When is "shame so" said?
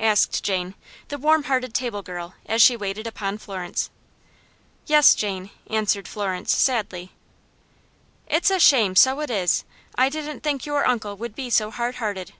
8.58-9.20